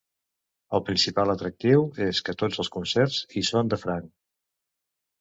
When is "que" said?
2.31-2.37